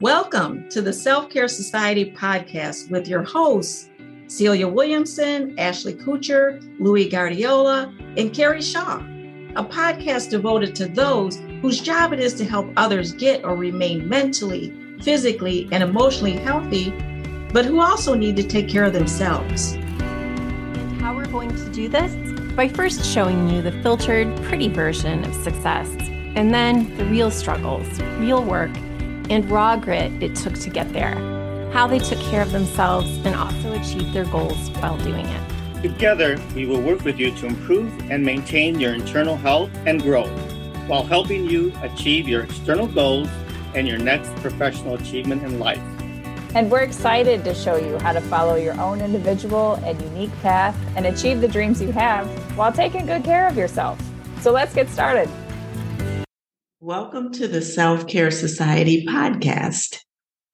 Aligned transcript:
Welcome 0.00 0.68
to 0.68 0.80
the 0.80 0.92
Self 0.92 1.28
Care 1.28 1.48
Society 1.48 2.12
podcast 2.12 2.88
with 2.88 3.08
your 3.08 3.24
hosts, 3.24 3.90
Celia 4.28 4.68
Williamson, 4.68 5.58
Ashley 5.58 5.92
Kutcher, 5.92 6.62
Louis 6.78 7.08
Guardiola, 7.08 7.92
and 8.16 8.32
Carrie 8.32 8.62
Shaw, 8.62 8.98
a 9.56 9.64
podcast 9.64 10.30
devoted 10.30 10.76
to 10.76 10.86
those 10.86 11.38
whose 11.62 11.80
job 11.80 12.12
it 12.12 12.20
is 12.20 12.34
to 12.34 12.44
help 12.44 12.70
others 12.76 13.10
get 13.12 13.44
or 13.44 13.56
remain 13.56 14.08
mentally, 14.08 14.72
physically, 15.02 15.68
and 15.72 15.82
emotionally 15.82 16.36
healthy, 16.36 16.90
but 17.52 17.64
who 17.64 17.80
also 17.80 18.14
need 18.14 18.36
to 18.36 18.44
take 18.44 18.68
care 18.68 18.84
of 18.84 18.92
themselves. 18.92 19.74
How 21.00 21.12
we're 21.16 21.26
going 21.26 21.50
to 21.56 21.72
do 21.72 21.88
this? 21.88 22.14
By 22.52 22.68
first 22.68 23.04
showing 23.04 23.48
you 23.50 23.62
the 23.62 23.72
filtered, 23.82 24.32
pretty 24.44 24.68
version 24.68 25.24
of 25.24 25.34
success, 25.42 25.88
and 26.36 26.54
then 26.54 26.96
the 26.96 27.04
real 27.06 27.32
struggles, 27.32 28.00
real 28.20 28.44
work, 28.44 28.70
and 29.30 29.50
raw 29.50 29.76
grit 29.76 30.10
it 30.22 30.34
took 30.34 30.54
to 30.54 30.70
get 30.70 30.92
there, 30.92 31.14
how 31.72 31.86
they 31.86 31.98
took 31.98 32.18
care 32.20 32.42
of 32.42 32.52
themselves 32.52 33.08
and 33.24 33.34
also 33.34 33.72
achieved 33.72 34.12
their 34.12 34.24
goals 34.26 34.70
while 34.80 34.96
doing 34.98 35.26
it. 35.26 35.82
Together, 35.82 36.40
we 36.54 36.66
will 36.66 36.80
work 36.80 37.04
with 37.04 37.18
you 37.18 37.30
to 37.36 37.46
improve 37.46 37.92
and 38.10 38.24
maintain 38.24 38.80
your 38.80 38.94
internal 38.94 39.36
health 39.36 39.70
and 39.86 40.02
growth 40.02 40.30
while 40.88 41.04
helping 41.04 41.44
you 41.44 41.72
achieve 41.82 42.26
your 42.26 42.42
external 42.42 42.86
goals 42.86 43.28
and 43.74 43.86
your 43.86 43.98
next 43.98 44.34
professional 44.36 44.94
achievement 44.94 45.42
in 45.44 45.58
life. 45.58 45.82
And 46.54 46.70
we're 46.70 46.80
excited 46.80 47.44
to 47.44 47.54
show 47.54 47.76
you 47.76 47.98
how 47.98 48.12
to 48.12 48.20
follow 48.22 48.56
your 48.56 48.80
own 48.80 49.00
individual 49.00 49.74
and 49.84 50.00
unique 50.00 50.32
path 50.40 50.76
and 50.96 51.06
achieve 51.06 51.40
the 51.40 51.48
dreams 51.48 51.80
you 51.80 51.92
have 51.92 52.26
while 52.56 52.72
taking 52.72 53.06
good 53.06 53.22
care 53.22 53.46
of 53.46 53.56
yourself. 53.56 54.00
So 54.40 54.50
let's 54.50 54.74
get 54.74 54.88
started. 54.88 55.28
Welcome 56.88 57.32
to 57.32 57.46
the 57.46 57.60
Self 57.60 58.06
Care 58.06 58.30
Society 58.30 59.04
podcast. 59.04 59.98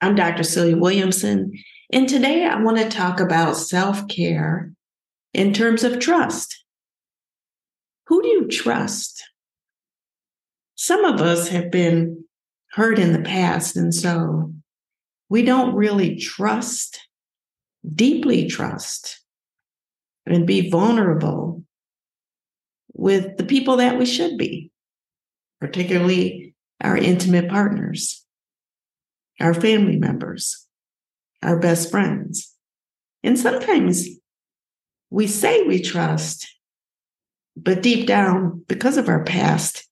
I'm 0.01 0.17
Dr. 0.17 0.43
Celia 0.43 0.77
Williamson, 0.77 1.53
and 1.93 2.09
today 2.09 2.45
I 2.45 2.61
want 2.61 2.77
to 2.79 2.89
talk 2.89 3.21
about 3.21 3.57
self 3.57 4.09
care 4.09 4.73
in 5.33 5.53
terms 5.53 5.85
of 5.85 6.01
trust. 6.01 6.65
Who 8.09 8.21
do 8.21 8.27
you 8.27 8.49
trust? 8.49 9.23
Some 10.75 11.05
of 11.05 11.21
us 11.21 11.47
have 11.51 11.71
been 11.71 12.25
hurt 12.73 12.99
in 12.99 13.13
the 13.13 13.23
past, 13.23 13.77
and 13.77 13.95
so 13.95 14.53
we 15.29 15.45
don't 15.45 15.77
really 15.77 16.17
trust, 16.17 16.99
deeply 17.95 18.49
trust, 18.49 19.21
and 20.27 20.49
be 20.49 20.69
vulnerable 20.69 21.63
with 22.93 23.37
the 23.37 23.45
people 23.45 23.77
that 23.77 24.01
we 24.01 24.05
should 24.05 24.37
be 24.37 24.73
particularly 25.65 26.55
our 26.83 26.95
intimate 26.95 27.49
partners, 27.49 28.23
our 29.41 29.55
family 29.55 29.97
members, 29.97 30.67
our 31.43 31.59
best 31.59 31.91
friends. 31.91 32.53
And 33.23 33.39
sometimes 33.39 34.07
we 35.09 35.27
say 35.27 35.63
we 35.63 35.81
trust, 35.81 36.47
but 37.57 37.83
deep 37.83 38.07
down, 38.07 38.63
because 38.69 38.99
of 38.99 39.09
our 39.09 39.25
past, 39.25 39.89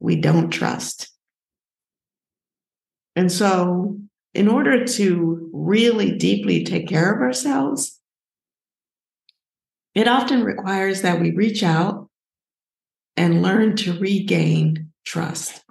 we 0.00 0.16
don't 0.16 0.48
trust. 0.48 1.10
And 3.14 3.30
so, 3.30 3.98
in 4.32 4.48
order 4.48 4.86
to 4.86 5.50
really 5.52 6.16
deeply 6.16 6.64
take 6.64 6.88
care 6.88 7.14
of 7.14 7.20
ourselves, 7.20 8.00
it 9.94 10.08
often 10.08 10.44
requires 10.44 11.02
that 11.02 11.20
we 11.20 11.30
reach 11.30 11.62
out 11.62 12.08
and 13.18 13.42
learn 13.42 13.76
to 13.76 13.98
regain 13.98 14.83
trust. 15.04 15.62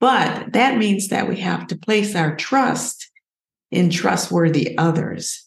But 0.00 0.52
that 0.54 0.78
means 0.78 1.08
that 1.08 1.28
we 1.28 1.36
have 1.40 1.66
to 1.68 1.78
place 1.78 2.14
our 2.14 2.34
trust 2.36 3.10
in 3.70 3.90
trustworthy 3.90 4.76
others, 4.78 5.46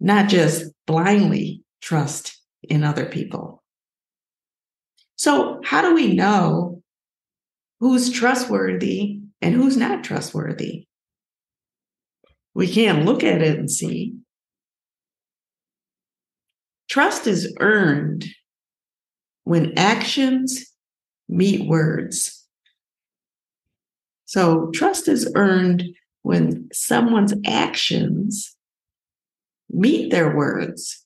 not 0.00 0.28
just 0.28 0.72
blindly 0.86 1.62
trust 1.80 2.40
in 2.62 2.84
other 2.84 3.04
people. 3.04 3.62
So, 5.16 5.60
how 5.64 5.82
do 5.82 5.94
we 5.94 6.14
know 6.14 6.82
who's 7.80 8.10
trustworthy 8.10 9.18
and 9.42 9.54
who's 9.54 9.76
not 9.76 10.04
trustworthy? 10.04 10.86
We 12.54 12.68
can't 12.68 13.04
look 13.04 13.24
at 13.24 13.42
it 13.42 13.58
and 13.58 13.70
see. 13.70 14.14
Trust 16.88 17.26
is 17.26 17.54
earned 17.60 18.24
when 19.44 19.76
actions 19.76 20.64
meet 21.28 21.68
words. 21.68 22.46
So 24.24 24.70
trust 24.74 25.08
is 25.08 25.30
earned 25.34 25.84
when 26.22 26.68
someone's 26.72 27.34
actions 27.46 28.54
meet 29.70 30.10
their 30.10 30.34
words. 30.34 31.04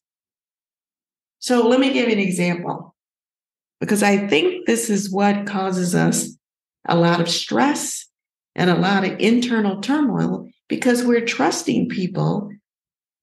So 1.38 1.66
let 1.66 1.80
me 1.80 1.92
give 1.92 2.08
you 2.08 2.14
an 2.14 2.20
example 2.20 2.94
because 3.80 4.02
I 4.02 4.28
think 4.28 4.66
this 4.66 4.88
is 4.88 5.10
what 5.10 5.46
causes 5.46 5.94
us 5.94 6.36
a 6.86 6.96
lot 6.96 7.20
of 7.20 7.28
stress 7.28 8.06
and 8.54 8.70
a 8.70 8.76
lot 8.76 9.04
of 9.04 9.18
internal 9.18 9.80
turmoil 9.80 10.48
because 10.68 11.04
we're 11.04 11.24
trusting 11.24 11.88
people 11.88 12.50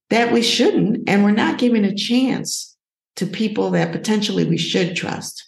that 0.10 0.32
we 0.32 0.42
shouldn't, 0.42 1.08
and 1.08 1.24
we're 1.24 1.32
not 1.32 1.60
giving 1.60 1.86
a 1.86 1.96
chance 1.96 2.76
to 3.16 3.28
people 3.28 3.70
that 3.72 3.92
potentially 3.92 4.44
we 4.44 4.58
should 4.58 4.96
trust. 4.96 5.48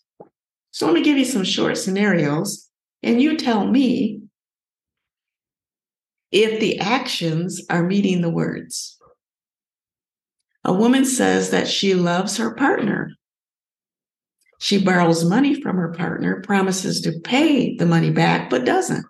So 0.72 0.86
let 0.86 0.96
me 0.96 1.04
give 1.04 1.18
you 1.18 1.26
some 1.26 1.44
short 1.44 1.78
scenarios, 1.78 2.70
and 3.04 3.22
you 3.22 3.38
tell 3.38 3.68
me 3.68 4.22
if 6.32 6.62
the 6.62 6.80
actions 6.80 7.62
are 7.70 7.84
meeting 7.84 8.22
the 8.22 8.30
words. 8.30 8.98
A 10.64 10.72
woman 10.72 11.04
says 11.04 11.50
that 11.50 11.68
she 11.68 11.94
loves 11.94 12.38
her 12.38 12.56
partner. 12.56 13.12
She 14.60 14.82
borrows 14.82 15.26
money 15.26 15.60
from 15.60 15.76
her 15.76 15.92
partner, 15.92 16.42
promises 16.42 17.02
to 17.02 17.20
pay 17.20 17.76
the 17.76 17.86
money 17.86 18.12
back, 18.12 18.50
but 18.50 18.64
doesn't. 18.64 19.06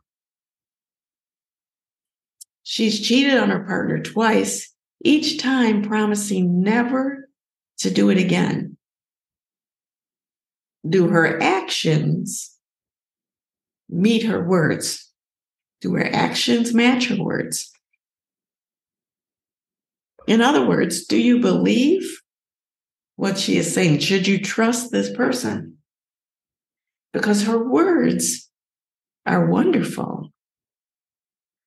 She's 2.64 3.06
cheated 3.06 3.38
on 3.38 3.50
her 3.50 3.66
partner 3.66 4.02
twice, 4.02 4.74
each 5.04 5.40
time 5.40 5.84
promising 5.84 6.62
never 6.62 7.30
to 7.80 7.92
do 7.92 8.10
it 8.10 8.18
again 8.18 8.71
do 10.88 11.08
her 11.08 11.42
actions 11.42 12.56
meet 13.90 14.24
her 14.24 14.44
words? 14.44 15.12
Do 15.82 15.94
her 15.96 16.06
actions 16.06 16.74
match 16.74 17.08
her 17.08 17.22
words? 17.22 17.72
In 20.28 20.42
other 20.42 20.66
words, 20.66 21.06
do 21.06 21.18
you 21.18 21.40
believe 21.40 22.22
what 23.16 23.38
she 23.38 23.58
is 23.58 23.74
saying? 23.74 24.00
Should 24.00 24.28
you 24.28 24.40
trust 24.40 24.92
this 24.92 25.12
person? 25.12 25.78
Because 27.14 27.44
her 27.44 27.58
words 27.58 28.50
are 29.26 29.48
wonderful. 29.48 30.32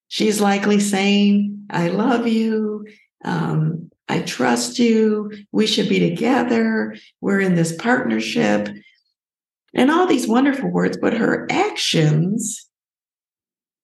She's 0.08 0.40
likely 0.40 0.80
saying, 0.80 1.66
I 1.70 1.88
love 1.88 2.26
you. 2.26 2.86
Um, 3.24 3.90
I 4.08 4.20
trust 4.20 4.78
you. 4.78 5.32
We 5.50 5.66
should 5.66 5.88
be 5.88 5.98
together. 5.98 6.94
We're 7.20 7.40
in 7.40 7.54
this 7.54 7.74
partnership 7.74 8.68
and 9.74 9.90
all 9.90 10.06
these 10.06 10.28
wonderful 10.28 10.70
words, 10.70 10.96
but 10.96 11.14
her 11.14 11.46
actions, 11.50 12.68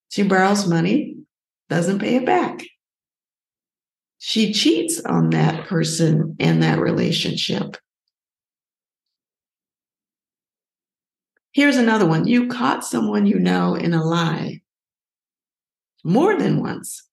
she 0.08 0.22
borrows 0.22 0.68
money, 0.68 1.16
doesn't 1.68 1.98
pay 1.98 2.16
it 2.16 2.26
back. 2.26 2.62
She 4.18 4.52
cheats 4.52 5.00
on 5.00 5.30
that 5.30 5.66
person 5.66 6.36
and 6.38 6.62
that 6.62 6.78
relationship. 6.78 7.76
Here's 11.52 11.76
another 11.76 12.06
one. 12.06 12.28
You 12.28 12.46
caught 12.48 12.84
someone 12.84 13.26
you 13.26 13.38
know 13.38 13.74
in 13.74 13.92
a 13.92 14.04
lie 14.04 14.60
more 16.04 16.38
than 16.38 16.62
once. 16.62 17.08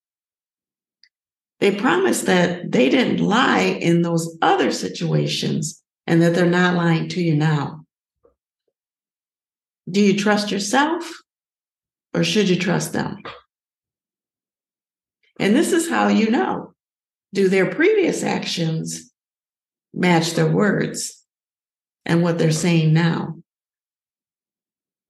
They 1.59 1.73
promise 1.75 2.21
that 2.23 2.71
they 2.71 2.89
didn't 2.89 3.25
lie 3.25 3.61
in 3.61 4.03
those 4.03 4.37
other 4.43 4.71
situations 4.71 5.81
and 6.05 6.21
that 6.21 6.35
they're 6.35 6.45
not 6.45 6.75
lying 6.75 7.09
to 7.09 7.21
you 7.21 7.35
now. 7.35 7.86
Do 9.89 10.01
you 10.01 10.17
trust 10.17 10.51
yourself 10.51 11.09
or 12.13 12.23
should 12.23 12.49
you 12.49 12.57
trust 12.57 12.93
them? 12.93 13.17
And 15.39 15.55
this 15.55 15.71
is 15.71 15.89
how 15.89 16.07
you 16.07 16.29
know 16.29 16.73
do 17.33 17.47
their 17.47 17.69
previous 17.69 18.23
actions 18.23 19.11
match 19.93 20.33
their 20.33 20.49
words 20.49 21.23
and 22.05 22.21
what 22.21 22.37
they're 22.37 22.51
saying 22.51 22.93
now? 22.93 23.35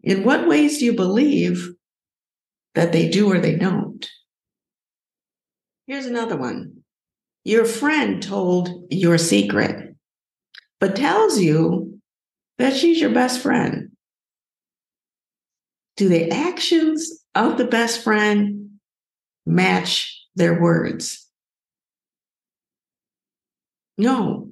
In 0.04 0.24
what 0.24 0.48
ways 0.48 0.78
do 0.78 0.86
you 0.86 0.94
believe 0.94 1.70
that 2.76 2.92
they 2.92 3.10
do 3.10 3.32
or 3.32 3.40
they 3.40 3.56
don't? 3.56 4.08
Here's 5.88 6.06
another 6.06 6.38
one. 6.38 6.84
Your 7.44 7.66
friend 7.66 8.22
told 8.22 8.88
your 8.92 9.18
secret, 9.18 9.96
but 10.80 10.96
tells 10.96 11.40
you 11.40 12.00
that 12.58 12.76
she's 12.76 13.00
your 13.00 13.14
best 13.14 13.42
friend 13.42 13.92
do 15.98 16.08
the 16.08 16.32
actions 16.32 17.24
of 17.36 17.58
the 17.58 17.66
best 17.66 18.04
friend 18.04 18.70
match 19.46 20.26
their 20.36 20.62
words? 20.62 21.28
No. 23.98 24.52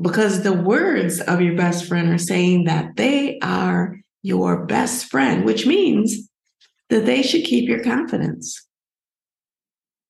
Because 0.00 0.42
the 0.42 0.54
words 0.54 1.20
of 1.20 1.40
your 1.40 1.54
best 1.54 1.84
friend 1.84 2.08
are 2.08 2.18
saying 2.18 2.64
that 2.64 2.96
they 2.96 3.38
are 3.42 3.98
your 4.22 4.64
best 4.64 5.10
friend, 5.10 5.44
which 5.44 5.66
means 5.66 6.28
that 6.88 7.04
they 7.04 7.22
should 7.22 7.44
keep 7.44 7.68
your 7.68 7.82
confidence. 7.82 8.66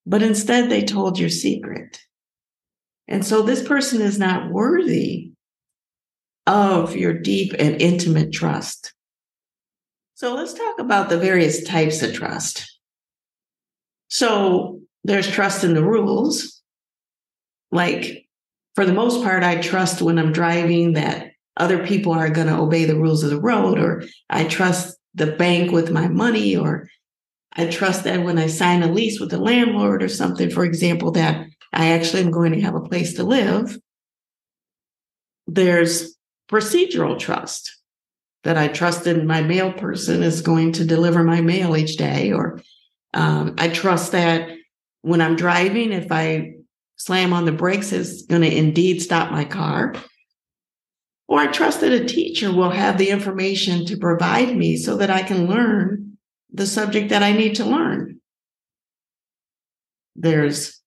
But 0.07 0.23
instead, 0.23 0.71
they 0.71 0.85
told 0.85 1.19
your 1.19 1.29
secret. 1.31 2.01
And 3.09 3.27
so 3.27 3.43
this 3.43 3.67
person 3.67 4.01
is 4.01 4.19
not 4.19 4.51
worthy 4.51 5.33
of 6.47 6.95
your 6.95 7.13
deep 7.13 7.55
and 7.59 7.81
intimate 7.81 8.33
trust. 8.33 8.95
So 10.19 10.35
let's 10.35 10.53
talk 10.53 10.81
about 10.81 11.11
the 11.11 11.17
various 11.17 11.63
types 11.63 12.03
of 12.03 12.13
trust. 12.13 12.81
So 14.09 14.81
there's 15.05 15.31
trust 15.31 15.63
in 15.63 15.75
the 15.75 15.85
rules. 15.85 16.61
Like, 17.71 18.27
for 18.75 18.85
the 18.85 18.93
most 18.93 19.23
part, 19.23 19.45
I 19.45 19.61
trust 19.61 20.03
when 20.03 20.19
I'm 20.19 20.33
driving 20.33 20.95
that 20.95 21.29
other 21.57 21.87
people 21.87 22.15
are 22.15 22.31
going 22.31 22.49
to 22.49 22.59
obey 22.59 22.85
the 22.85 22.97
rules 22.97 23.23
of 23.23 23.31
the 23.31 23.41
road, 23.41 23.79
or 23.79 24.03
I 24.29 24.43
trust 24.43 24.99
the 25.15 25.29
bank 25.29 25.71
with 25.71 25.93
my 25.93 26.09
money, 26.09 26.57
or 26.57 26.89
I 27.53 27.67
trust 27.67 28.03
that 28.03 28.25
when 28.25 28.41
I 28.41 28.49
sign 28.49 28.83
a 28.83 28.91
lease 28.91 29.21
with 29.21 29.31
the 29.31 29.39
landlord 29.39 30.03
or 30.03 30.09
something, 30.09 30.51
for 30.51 30.65
example, 30.65 31.13
that 31.13 31.47
I 31.73 31.91
actually 31.91 32.23
am 32.25 32.33
going 32.33 32.55
to 32.55 32.61
have 32.63 32.75
a 32.75 32.81
place 32.81 33.15
to 33.15 33.23
live. 33.23 33.79
There's 35.47 36.17
procedural 36.51 37.17
trust 37.17 37.78
that 38.49 38.57
I 38.57 38.69
trust 38.69 39.07
in 39.07 39.27
my 39.27 39.43
mail 39.43 39.71
person 39.71 40.23
is 40.23 40.41
going 40.41 40.73
to 40.73 40.85
deliver 40.87 41.23
my 41.23 41.43
mail 41.43 41.77
each 41.77 41.99
day, 41.99 42.33
or 42.33 42.63
um, 43.13 43.55
I 43.59 43.69
trust 43.69 44.13
that 44.13 44.49
when 45.03 45.21
I'm 45.21 45.37
driving, 45.37 45.93
if 45.93 46.11
I 46.11 46.55
slam 46.97 47.35
on 47.35 47.45
the 47.45 47.53
brakes, 47.53 47.93
it's 47.93 48.23
going 48.23 48.41
to 48.41 48.57
indeed 48.57 49.03
stop 49.03 49.31
my 49.31 49.45
car. 49.45 49.95
Or 51.27 51.41
I 51.41 51.49
trust 51.49 51.83
that 51.83 51.93
a 51.93 52.07
teacher 52.07 52.51
will 52.51 52.71
have 52.71 52.97
the 52.97 53.11
information 53.11 53.85
to 53.85 53.99
provide 53.99 54.57
me 54.57 54.79
so 54.79 54.97
that 54.97 55.11
I 55.11 55.25
can 55.25 55.47
learn 55.47 56.17
the 56.51 56.67
subject 56.67 57.11
that 57.11 57.23
I 57.23 57.33
need 57.33 57.57
to 57.57 57.67
learn. 57.67 58.19
There's 60.17 60.81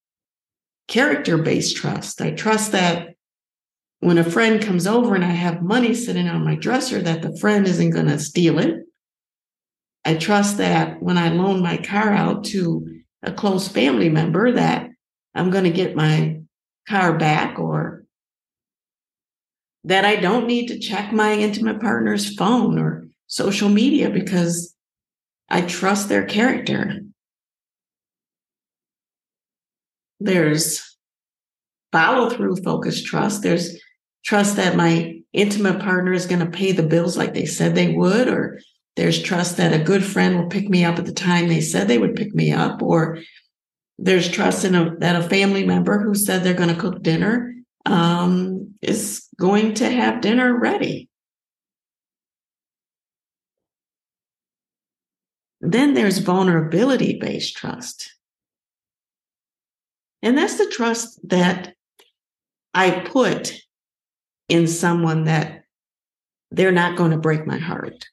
character 0.87 1.37
based 1.37 1.77
trust. 1.77 2.21
I 2.21 2.31
trust 2.31 2.71
that 2.71 3.10
when 4.01 4.17
a 4.17 4.29
friend 4.29 4.61
comes 4.61 4.87
over 4.87 5.13
and 5.13 5.23
I 5.23 5.29
have 5.29 5.61
money 5.61 5.93
sitting 5.93 6.27
on 6.27 6.43
my 6.43 6.55
dresser, 6.55 7.01
that 7.03 7.21
the 7.21 7.37
friend 7.37 7.67
isn't 7.67 7.91
going 7.91 8.07
to 8.07 8.17
steal 8.17 8.57
it. 8.57 8.83
I 10.03 10.15
trust 10.15 10.57
that 10.57 11.01
when 11.01 11.19
I 11.19 11.29
loan 11.29 11.61
my 11.61 11.77
car 11.77 12.11
out 12.11 12.43
to 12.45 13.01
a 13.21 13.31
close 13.31 13.67
family 13.67 14.09
member, 14.09 14.53
that 14.53 14.89
I'm 15.35 15.51
going 15.51 15.65
to 15.65 15.69
get 15.69 15.95
my 15.95 16.41
car 16.89 17.15
back 17.15 17.59
or 17.59 18.05
that 19.83 20.03
I 20.03 20.15
don't 20.15 20.47
need 20.47 20.67
to 20.69 20.79
check 20.79 21.13
my 21.13 21.33
intimate 21.33 21.79
partner's 21.79 22.35
phone 22.35 22.79
or 22.79 23.07
social 23.27 23.69
media 23.69 24.09
because 24.09 24.75
I 25.47 25.61
trust 25.61 26.09
their 26.09 26.25
character. 26.25 27.01
There's 30.19 30.97
follow 31.91 32.31
through 32.31 32.55
focused 32.57 33.05
trust. 33.05 33.43
There's 33.43 33.77
trust 34.23 34.55
that 34.55 34.75
my 34.75 35.21
intimate 35.33 35.79
partner 35.79 36.13
is 36.13 36.27
going 36.27 36.39
to 36.39 36.57
pay 36.57 36.71
the 36.71 36.83
bills 36.83 37.17
like 37.17 37.33
they 37.33 37.45
said 37.45 37.73
they 37.73 37.93
would, 37.93 38.27
or 38.27 38.59
there's 38.95 39.21
trust 39.21 39.57
that 39.57 39.73
a 39.73 39.83
good 39.83 40.03
friend 40.03 40.37
will 40.37 40.49
pick 40.49 40.69
me 40.69 40.83
up 40.83 40.99
at 40.99 41.05
the 41.05 41.13
time 41.13 41.47
they 41.47 41.61
said 41.61 41.87
they 41.87 41.97
would 41.97 42.15
pick 42.15 42.33
me 42.35 42.51
up, 42.51 42.81
or 42.81 43.19
there's 43.97 44.29
trust 44.29 44.65
in 44.65 44.75
a, 44.75 44.95
that 44.97 45.15
a 45.15 45.27
family 45.27 45.65
member 45.65 45.99
who 45.99 46.15
said 46.15 46.43
they're 46.43 46.53
going 46.53 46.73
to 46.73 46.81
cook 46.81 47.01
dinner 47.01 47.53
um, 47.85 48.73
is 48.81 49.27
going 49.39 49.73
to 49.75 49.89
have 49.89 50.21
dinner 50.21 50.57
ready. 50.57 51.09
Then 55.61 55.93
there's 55.93 56.17
vulnerability 56.17 57.19
based 57.19 57.55
trust. 57.55 58.15
And 60.23 60.37
that's 60.37 60.57
the 60.57 60.67
trust 60.67 61.19
that 61.29 61.75
I 62.73 62.91
put 62.99 63.61
in 64.51 64.67
someone 64.67 65.23
that 65.23 65.63
they're 66.51 66.73
not 66.73 66.97
going 66.97 67.11
to 67.11 67.17
break 67.17 67.47
my 67.47 67.57
heart. 67.57 68.05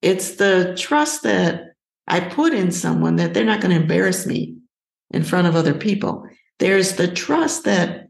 It's 0.00 0.36
the 0.36 0.76
trust 0.78 1.24
that 1.24 1.72
I 2.06 2.20
put 2.20 2.54
in 2.54 2.70
someone 2.70 3.16
that 3.16 3.34
they're 3.34 3.44
not 3.44 3.60
going 3.60 3.74
to 3.74 3.82
embarrass 3.82 4.24
me 4.24 4.56
in 5.10 5.24
front 5.24 5.48
of 5.48 5.56
other 5.56 5.74
people. 5.74 6.28
There's 6.60 6.94
the 6.94 7.08
trust 7.08 7.64
that 7.64 8.08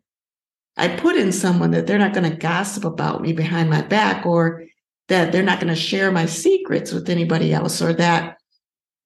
I 0.77 0.89
put 0.89 1.17
in 1.17 1.33
someone 1.33 1.71
that 1.71 1.87
they're 1.87 1.99
not 1.99 2.13
going 2.13 2.31
to 2.31 2.37
gossip 2.37 2.85
about 2.85 3.23
me 3.23 3.33
behind 3.33 3.71
my 3.71 3.81
back 3.81 4.27
or 4.27 4.65
that 5.09 5.33
they're 5.33 5.43
not 5.43 5.61
going 5.61 5.75
to 5.75 5.81
share 5.81 6.13
my 6.13 6.27
secrets 6.27 6.93
with 6.93 7.09
anybody 7.09 7.55
else 7.55 7.81
or 7.81 7.95
that 7.95 8.37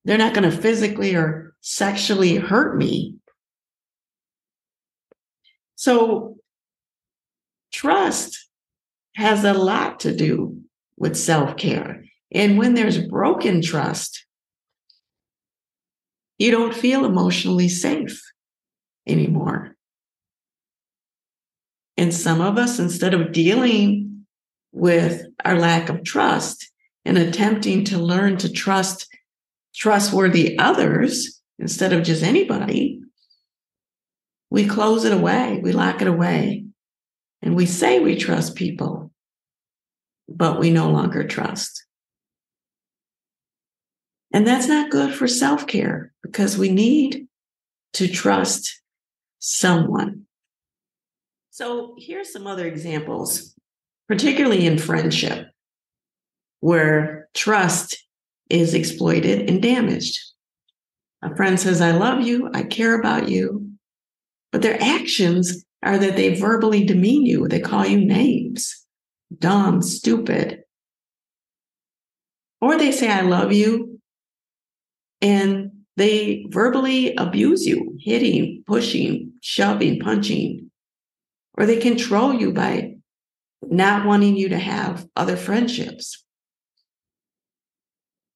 they're 0.04 0.18
not 0.18 0.34
going 0.34 0.50
to 0.50 0.56
physically 0.56 1.14
or 1.14 1.54
sexually 1.60 2.34
hurt 2.34 2.76
me. 2.76 3.18
So, 5.76 6.38
trust 7.72 8.48
has 9.16 9.44
a 9.44 9.54
lot 9.54 10.00
to 10.00 10.14
do 10.14 10.58
with 10.96 11.16
self 11.16 11.56
care. 11.56 12.04
And 12.30 12.56
when 12.56 12.74
there's 12.74 12.98
broken 12.98 13.60
trust, 13.60 14.24
you 16.38 16.50
don't 16.50 16.74
feel 16.74 17.04
emotionally 17.04 17.68
safe 17.68 18.22
anymore. 19.06 19.76
And 21.96 22.12
some 22.14 22.40
of 22.40 22.56
us, 22.56 22.78
instead 22.78 23.14
of 23.14 23.32
dealing 23.32 24.24
with 24.72 25.26
our 25.44 25.58
lack 25.58 25.88
of 25.88 26.04
trust 26.04 26.70
and 27.04 27.18
attempting 27.18 27.84
to 27.84 27.98
learn 27.98 28.38
to 28.38 28.50
trust 28.50 29.08
trustworthy 29.74 30.58
others 30.58 31.40
instead 31.58 31.92
of 31.92 32.02
just 32.02 32.22
anybody, 32.22 33.00
we 34.50 34.66
close 34.66 35.04
it 35.04 35.12
away, 35.12 35.60
we 35.62 35.72
lock 35.72 36.02
it 36.02 36.08
away, 36.08 36.64
and 37.42 37.56
we 37.56 37.66
say 37.66 37.98
we 37.98 38.16
trust 38.16 38.54
people, 38.54 39.10
but 40.28 40.60
we 40.60 40.70
no 40.70 40.90
longer 40.90 41.26
trust. 41.26 41.84
And 44.32 44.46
that's 44.46 44.68
not 44.68 44.90
good 44.90 45.12
for 45.14 45.28
self 45.28 45.66
care 45.66 46.12
because 46.22 46.56
we 46.56 46.70
need 46.70 47.26
to 47.94 48.08
trust 48.08 48.80
someone. 49.40 50.22
So 51.50 51.94
here's 51.98 52.32
some 52.32 52.46
other 52.46 52.66
examples 52.66 53.54
particularly 54.08 54.66
in 54.66 54.76
friendship, 54.76 55.46
where 56.60 57.28
trust 57.34 57.96
is 58.50 58.74
exploited 58.74 59.48
and 59.48 59.62
damaged. 59.62 60.18
A 61.22 61.34
friend 61.34 61.58
says, 61.58 61.80
I 61.80 61.92
love 61.92 62.20
you, 62.20 62.50
I 62.52 62.62
care 62.62 62.98
about 62.98 63.30
you, 63.30 63.70
but 64.50 64.60
their 64.60 64.76
actions 64.82 65.64
are 65.82 65.98
that 65.98 66.16
they 66.16 66.34
verbally 66.34 66.84
demean 66.84 67.26
you, 67.26 67.48
they 67.48 67.60
call 67.60 67.86
you 67.86 68.04
names, 68.04 68.86
dumb, 69.36 69.82
stupid. 69.82 70.62
Or 72.60 72.78
they 72.78 72.92
say, 72.92 73.10
I 73.10 73.22
love 73.22 73.52
you, 73.52 74.00
and 75.20 75.70
they 75.96 76.46
verbally 76.48 77.14
abuse 77.16 77.66
you, 77.66 77.96
hitting, 78.00 78.62
pushing, 78.66 79.32
shoving, 79.40 80.00
punching, 80.00 80.70
or 81.54 81.66
they 81.66 81.78
control 81.78 82.32
you 82.32 82.52
by 82.52 82.94
not 83.62 84.06
wanting 84.06 84.36
you 84.36 84.48
to 84.50 84.58
have 84.58 85.06
other 85.16 85.36
friendships. 85.36 86.24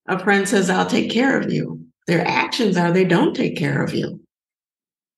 A 0.08 0.18
friend 0.18 0.48
says, 0.48 0.70
I'll 0.70 0.86
take 0.86 1.10
care 1.10 1.40
of 1.40 1.52
you. 1.52 1.86
Their 2.06 2.26
actions 2.26 2.76
are 2.76 2.92
they 2.92 3.04
don't 3.04 3.34
take 3.34 3.56
care 3.56 3.82
of 3.82 3.94
you. 3.94 4.20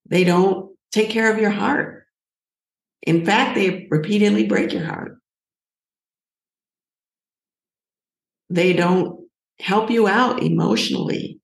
They 0.07 0.25
don't 0.25 0.75
take 0.93 1.11
care 1.11 1.31
of 1.31 1.39
your 1.39 1.51
heart. 1.51 1.98
In 3.03 3.25
fact, 3.25 3.55
they 3.55 3.87
repeatedly 3.91 4.47
break 4.47 4.73
your 4.73 4.85
heart. 4.85 5.19
They 8.51 8.73
don't 8.73 9.29
help 9.61 9.91
you 9.91 10.09
out 10.09 10.43
emotionally. 10.43 11.41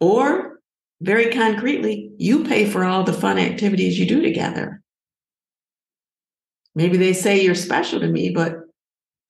Or, 0.00 0.60
very 1.00 1.32
concretely, 1.32 2.12
you 2.18 2.44
pay 2.44 2.66
for 2.66 2.84
all 2.84 3.04
the 3.04 3.12
fun 3.12 3.38
activities 3.38 3.98
you 3.98 4.06
do 4.06 4.22
together. 4.22 4.82
Maybe 6.74 6.96
they 6.96 7.12
say 7.12 7.42
you're 7.42 7.54
special 7.54 8.00
to 8.00 8.06
me, 8.06 8.30
but 8.30 8.54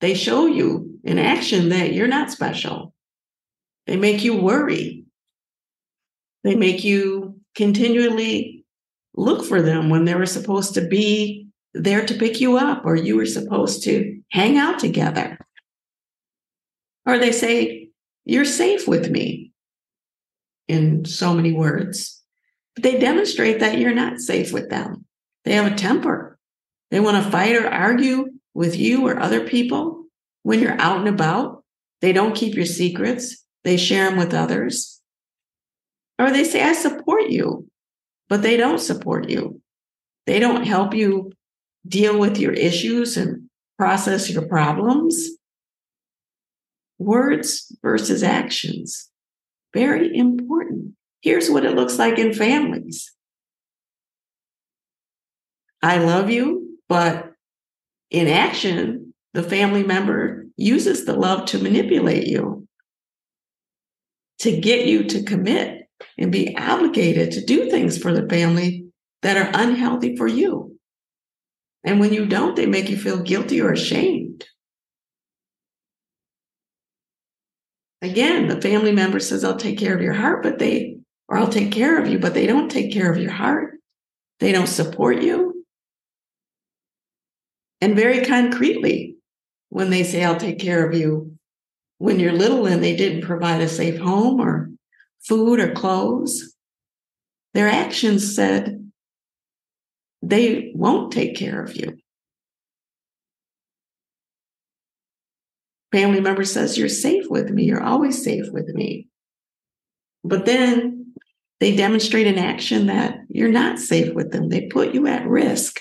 they 0.01 0.15
show 0.15 0.47
you 0.47 0.99
in 1.05 1.19
action 1.19 1.71
that 1.71 1.93
you're 1.93 2.07
not 2.07 2.31
special. 2.31 2.95
They 3.87 3.97
make 3.97 4.23
you 4.23 4.37
worry. 4.37 5.05
They 6.45 6.55
make 6.55 6.85
you 6.85 7.41
continually 7.55 8.60
look 9.21 9.45
for 9.45 9.63
them 9.63 9.91
when 9.91 10.05
they 10.05 10.15
were 10.15 10.27
supposed 10.27 10.75
to 10.75 10.87
be 10.87 11.47
there 11.75 12.05
to 12.05 12.15
pick 12.15 12.41
you 12.41 12.57
up 12.57 12.85
or 12.85 12.97
you 12.97 13.17
were 13.17 13.27
supposed 13.27 13.85
to 13.85 14.21
hang 14.31 14.59
out 14.59 14.79
together. 14.79 15.39
Or 17.07 17.19
they 17.19 17.33
say, 17.33 17.91
You're 18.25 18.45
safe 18.45 18.89
with 18.89 19.11
me 19.11 19.53
in 20.69 21.05
so 21.05 21.35
many 21.35 21.53
words. 21.53 22.23
But 22.75 22.85
they 22.85 22.99
demonstrate 22.99 23.61
that 23.61 23.79
you're 23.79 23.95
not 23.95 24.21
safe 24.21 24.53
with 24.53 24.71
them. 24.71 25.05
They 25.45 25.53
have 25.53 25.71
a 25.71 25.77
temper. 25.77 26.39
They 26.91 27.01
want 27.01 27.23
to 27.23 27.31
fight 27.31 27.57
or 27.57 27.69
argue 27.69 28.31
with 28.55 28.77
you 28.77 29.07
or 29.07 29.19
other 29.19 29.47
people 29.47 30.05
when 30.43 30.61
you're 30.61 30.81
out 30.81 30.99
and 30.99 31.09
about. 31.09 31.65
They 32.01 32.13
don't 32.13 32.35
keep 32.35 32.55
your 32.55 32.67
secrets, 32.67 33.45
they 33.65 33.77
share 33.77 34.09
them 34.09 34.19
with 34.19 34.35
others. 34.35 35.01
Or 36.19 36.31
they 36.31 36.45
say, 36.45 36.63
I 36.63 36.73
support 36.73 37.29
you, 37.29 37.70
but 38.31 38.43
they 38.43 38.57
don't 38.57 38.79
support 38.79 39.29
you. 39.29 39.61
They 40.27 40.39
don't 40.39 40.63
help 40.63 40.95
you 40.95 41.33
deal 41.87 42.19
with 42.19 42.39
your 42.39 42.53
issues 42.53 43.17
and 43.17 43.51
process 43.77 44.31
your 44.31 44.47
problems. 44.47 45.31
Words 46.99 47.77
versus 47.83 48.23
actions. 48.23 49.11
Very 49.75 50.17
important. 50.17 50.95
Here's 51.23 51.51
what 51.51 51.65
it 51.65 51.75
looks 51.75 51.99
like 51.99 52.19
in 52.19 52.33
families. 52.33 53.13
I 55.83 55.99
love 55.99 56.31
you, 56.31 56.79
but 56.89 57.33
in 58.11 58.29
action, 58.29 59.13
the 59.35 59.43
family 59.43 59.83
member 59.83 60.47
uses 60.57 61.05
the 61.05 61.15
love 61.15 61.47
to 61.47 61.59
manipulate 61.59 62.27
you, 62.27 62.69
to 64.41 64.61
get 64.61 64.87
you 64.87 65.05
to 65.05 65.23
commit 65.23 65.80
and 66.19 66.33
be 66.33 66.57
obligated 66.57 67.33
to 67.33 67.45
do 67.45 67.71
things 67.71 67.99
for 67.99 68.13
the 68.13 68.29
family 68.29 68.87
that 69.23 69.37
are 69.37 69.51
unhealthy 69.55 70.17
for 70.17 70.27
you. 70.27 70.79
And 71.85 72.01
when 72.01 72.13
you 72.13 72.27
don't, 72.27 72.57
they 72.57 72.67
make 72.67 72.91
you 72.91 72.97
feel 72.97 73.23
guilty 73.23 73.61
or 73.61 73.73
ashamed. 73.73 74.45
Again, 78.03 78.49
the 78.49 78.61
family 78.61 78.93
member 78.93 79.21
says, 79.21 79.45
I'll 79.45 79.57
take 79.57 79.79
care 79.79 79.95
of 79.95 80.03
your 80.03 80.15
heart, 80.15 80.43
but 80.43 80.59
they, 80.59 80.99
or 81.29 81.37
I'll 81.37 81.49
take 81.49 81.71
care 81.71 82.01
of 82.01 82.09
you, 82.09 82.19
but 82.19 82.35
they 82.35 82.47
don't 82.47 82.71
take 82.71 82.93
care 82.93 83.11
of 83.13 83.19
your 83.19 83.31
heart. 83.31 83.75
They 84.41 84.53
don't 84.53 84.67
support 84.67 85.23
you. 85.23 85.65
And 87.83 87.97
very 87.97 88.25
concretely, 88.25 89.17
when 89.69 89.91
they 89.91 90.03
say, 90.03 90.25
I'll 90.25 90.37
take 90.37 90.59
care 90.59 90.87
of 90.87 90.95
you, 90.95 91.37
when 91.99 92.19
you're 92.19 92.33
little 92.33 92.67
and 92.67 92.83
they 92.83 92.97
didn't 92.97 93.23
provide 93.23 93.61
a 93.61 93.69
safe 93.69 93.99
home 93.99 94.41
or 94.41 94.70
food 95.27 95.61
or 95.61 95.73
clothes, 95.73 96.55
their 97.55 97.69
actions 97.69 98.35
said 98.35 98.91
they 100.23 100.73
won't 100.75 101.13
take 101.13 101.37
care 101.37 101.63
of 101.63 101.77
you. 101.77 101.97
family 105.93 106.21
member 106.21 106.45
says, 106.45 106.79
You're 106.79 106.89
safe 106.89 107.25
with 107.29 107.51
me, 107.51 107.65
you're 107.65 107.83
always 107.83 108.23
safe 108.23 108.47
with 108.51 108.69
me. 108.69 109.09
But 110.25 110.47
then 110.47 111.15
they 111.61 111.75
demonstrate 111.75 112.27
an 112.27 112.39
action 112.39 112.87
that 112.87 113.19
you're 113.29 113.51
not 113.51 113.79
safe 113.79 114.15
with 114.15 114.33
them, 114.33 114.49
they 114.49 114.67
put 114.67 114.95
you 114.95 115.07
at 115.07 115.27
risk. 115.27 115.81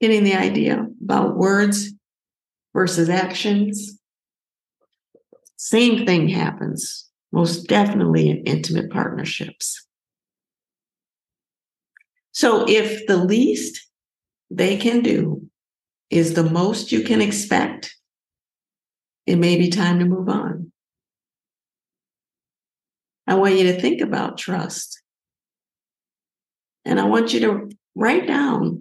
Getting 0.00 0.24
the 0.24 0.34
idea 0.34 0.86
about 1.02 1.36
words 1.36 1.92
versus 2.74 3.10
actions. 3.10 3.99
Same 5.62 6.06
thing 6.06 6.26
happens, 6.26 7.06
most 7.32 7.68
definitely 7.68 8.30
in 8.30 8.38
intimate 8.44 8.90
partnerships. 8.90 9.86
So 12.32 12.66
if 12.66 13.06
the 13.06 13.18
least 13.18 13.86
they 14.50 14.78
can 14.78 15.02
do 15.02 15.50
is 16.08 16.32
the 16.32 16.48
most 16.48 16.92
you 16.92 17.02
can 17.02 17.20
expect, 17.20 17.94
it 19.26 19.36
may 19.36 19.58
be 19.58 19.68
time 19.68 19.98
to 19.98 20.06
move 20.06 20.30
on. 20.30 20.72
I 23.26 23.34
want 23.34 23.56
you 23.56 23.64
to 23.64 23.78
think 23.78 24.00
about 24.00 24.38
trust. 24.38 25.02
And 26.86 26.98
I 26.98 27.04
want 27.04 27.34
you 27.34 27.40
to 27.40 27.70
write 27.94 28.26
down 28.26 28.80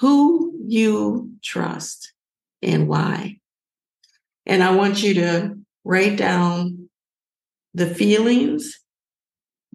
who 0.00 0.58
you 0.66 1.34
trust 1.40 2.14
and 2.62 2.88
why. 2.88 3.38
And 4.46 4.62
I 4.62 4.72
want 4.72 5.02
you 5.02 5.14
to 5.14 5.56
write 5.84 6.16
down 6.16 6.88
the 7.74 7.86
feelings 7.86 8.80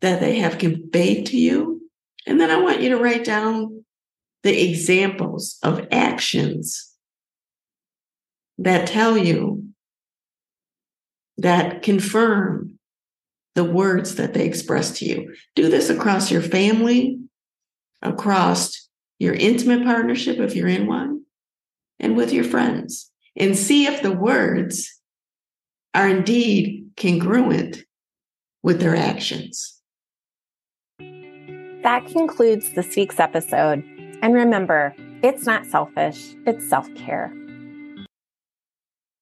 that 0.02 0.20
they 0.20 0.38
have 0.40 0.58
conveyed 0.58 1.26
to 1.28 1.38
you. 1.38 1.82
And 2.26 2.40
then 2.40 2.52
I 2.52 2.62
want 2.62 2.82
you 2.82 2.90
to 2.90 2.98
write 2.98 3.24
down 3.24 3.86
the 4.44 4.70
examples 4.70 5.58
of 5.64 5.88
actions 5.92 6.94
that 8.58 8.88
tell 8.88 9.18
you, 9.18 9.64
that 11.38 11.82
confirm 11.82 12.80
the 13.56 13.64
words 13.64 14.16
that 14.16 14.34
they 14.34 14.46
express 14.46 14.98
to 15.00 15.06
you. 15.06 15.36
Do 15.56 15.70
this 15.70 15.90
across 15.90 16.32
your 16.32 16.42
family, 16.42 17.20
across 18.02 18.88
your 19.20 19.34
intimate 19.34 19.84
partnership, 19.84 20.38
if 20.38 20.56
you're 20.56 20.68
in 20.68 20.88
one, 20.88 21.24
and 22.00 22.16
with 22.16 22.32
your 22.32 22.44
friends, 22.44 23.12
and 23.38 23.58
see 23.58 23.86
if 23.86 24.02
the 24.02 24.12
words 24.12 25.00
are 25.94 26.10
indeed 26.10 26.90
congruent 26.98 27.84
with 28.64 28.80
their 28.80 28.96
actions. 28.96 29.80
That 31.00 32.06
concludes 32.08 32.74
this 32.74 32.96
week's 32.96 33.20
episode. 33.20 33.84
And 34.22 34.34
remember, 34.34 34.94
it's 35.24 35.46
not 35.46 35.66
selfish, 35.66 36.36
it's 36.46 36.68
self 36.68 36.94
care. 36.96 37.32